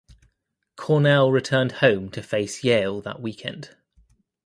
Cornell 0.77 1.31
returned 1.31 1.73
home 1.73 2.09
to 2.09 2.23
face 2.23 2.63
Yale 2.63 3.01
that 3.01 3.21
weekend. 3.21 3.75